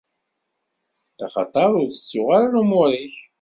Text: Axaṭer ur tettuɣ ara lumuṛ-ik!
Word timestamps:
Axaṭer 1.25 1.69
ur 1.81 1.87
tettuɣ 1.91 2.27
ara 2.37 2.53
lumuṛ-ik! 2.53 3.15